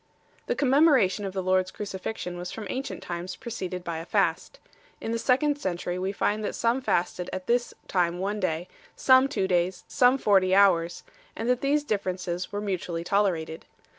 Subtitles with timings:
[0.47, 4.57] The commemoration of the Lord s Crucifixion was from ancient times preceded by a fast
[4.99, 5.05] 3.
[5.05, 9.27] In the second century we find that some fasted at this time one day, some
[9.27, 11.03] two days, some forty hours;
[11.35, 13.69] and that these differences were mutually tolerated 4